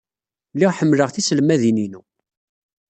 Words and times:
Lliɣ 0.53 0.71
ḥemmleɣ 0.77 1.09
tiselmadin-inu. 1.11 2.01